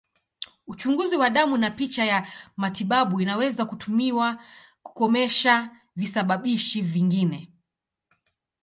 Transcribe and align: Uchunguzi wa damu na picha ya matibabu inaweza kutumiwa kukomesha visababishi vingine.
Uchunguzi 0.67 1.15
wa 1.15 1.29
damu 1.29 1.57
na 1.57 1.71
picha 1.71 2.05
ya 2.05 2.27
matibabu 2.57 3.21
inaweza 3.21 3.65
kutumiwa 3.65 4.43
kukomesha 4.83 5.69
visababishi 5.95 6.81
vingine. 6.81 7.53